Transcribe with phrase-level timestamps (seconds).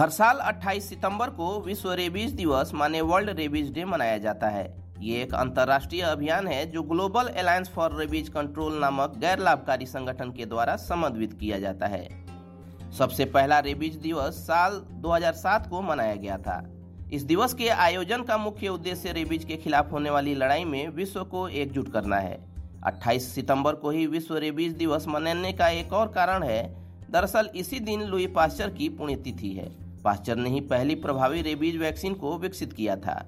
[0.00, 4.92] हर साल 28 सितंबर को विश्व रेबीज दिवस, माने वर्ल्ड रेबीज डे, मनाया जाता है।
[5.00, 10.30] ये एक अंतर्राष्ट्रीय अभियान है, जो global alliance for rabies control नामक गैर लाभकारी संगठन
[10.30, 12.08] के द्वारा समन्वित किया जाता है।
[12.98, 16.64] सबसे पहला रेबीज दिवस साल 2007 को मनाया गया था।
[17.12, 21.24] इस दिवस के आयोजन का मुख्य उद्देश्य रेबीज के खिलाफ होने वाली लड़ाई में विश्व
[21.24, 22.40] को एकजुट करना है।
[22.84, 26.62] 28 सितंबर को ही विश्व रेबीज दिवस मनाने का एक और कारण है,
[27.10, 32.14] दरअसल इसी दिन लुई पास्चर की पुण्यतिथि है। पास्चर ने ही पहली प्रभावी रेबीज वैक्सीन
[32.14, 33.24] को विकसित किया था।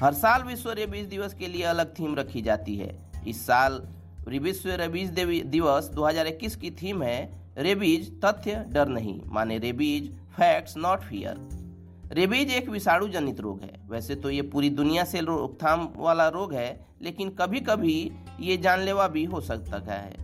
[0.00, 2.96] हर साल विश्व रेबीज दिवस के लिए अलग थीम रखी जाती है।
[3.28, 3.82] इस साल
[4.28, 5.10] विश्व रेबीज
[5.46, 7.18] दिवस 2021 की थीम है,
[7.58, 11.48] रेबीज तथ्य, डर नहीं, माने rabies facts not fear
[12.12, 16.54] rabies एक विषाणु जनित रोग है। वैसे तो ये पूरी दुनिया से रोकथाम वाला रोग
[16.54, 20.16] है, लेकिन कभी कभी ये जानलेवा भी हो सकता है।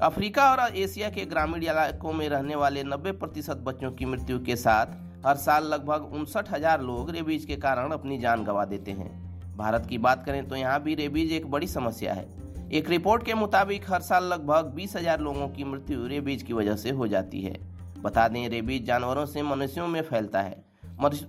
[0.00, 4.56] अफ्रीका और एशिया के ग्रामीण इलाकों में रहने वाले 90 प्रतिशत बच्चों की मृत्यु के
[4.56, 4.86] साथ
[5.26, 9.10] हर साल लगभग उनसठ हज़ार लोग रेबीज के कारण अपनी जान गंवा देते हैं।
[9.56, 12.26] भारत की बात करें तो यहाँ भी रेबीज एक बड़ी समस्या है।
[12.72, 16.76] एक रिपोर्ट के मुताबिक हर साल लगभग बीस हज़ार लोगों की मृत्यु रेबीज की वजह
[16.76, 17.56] से हो जाती है।
[17.98, 20.62] बता दें, रेबीज जानवरों से मनुष्यों में फैलता है।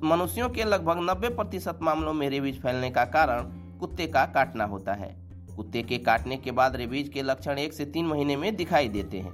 [0.03, 4.93] मनुष्यों के लगभग 90 प्रतिशत मामलों में रेबीज फैलने का कारण कुत्ते का काटना होता
[4.93, 5.15] है।
[5.55, 9.19] कुत्ते के काटने के बाद रेबीज के लक्षण एक से तीन महीने में दिखाई देते
[9.19, 9.33] हैं।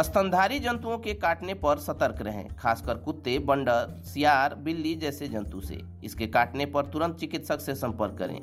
[0.00, 5.82] स्तनधारी जंतुओं के काटने पर सतर्क रहें, खासकर कुत्ते, बंडर, सियार, बिल्ली जैसे जंतु से।
[6.04, 8.40] इसके काटने पर तुरंत चिकित्सक से संपर्क करें।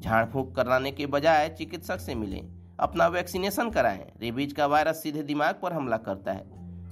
[0.00, 2.48] झाड़ फूक कराने के बजाय चिकित्सक से मिलें।
[2.80, 6.44] अपना वैक्सीनेशन कराएँ। रेबीज का वायरस सीधे दिमाग पर हमला करता है।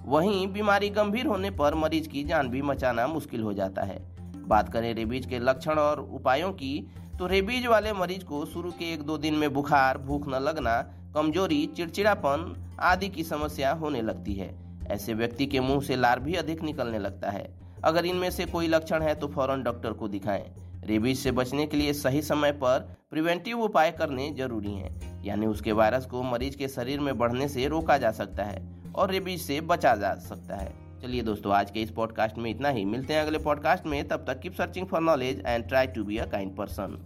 [0.04, 4.02] वहीं बीमारी गंभीर होने पर मरीज़ की जान भी मचाना मुश्किल हो जाता है।
[4.48, 8.92] बात करें रेबीज के लक्षण और उपायों की तो रेबीज वाले मरीज़ को शुरू के
[8.92, 14.34] एक दो दिन में बुखार, भूख न लगना कमज़ोरी, चिड़चिड़ापन आदि की समस्या होने लगती
[14.34, 14.50] है।
[14.90, 17.48] ऐसे व्यक्ति के मुँह से लार भी अधिक निकलने लगता है।
[17.84, 20.44] अगर इनमें से कोई लक्षण है तो फ़ौरन डॉक्टर को दिखाएँ।
[20.84, 22.78] रेबीज से बचने के लिए सही समय पर
[23.10, 27.66] प्रिवेंटिव उपाय करने ज़रूरी हैं, यानी उसके वायरस को मरीज़ के शरीर में बढ़ने से
[27.68, 28.62] रोका जा सकता है
[28.94, 30.72] और रेबीज से बचा जा सकता है।
[31.02, 34.24] चलिए दोस्तों, आज के इस पॉडकास्ट में इतना ही। मिलते हैं अगले पॉडकास्ट में। तब
[34.26, 36.98] तक keep searching for knowledge and try to be a kind person.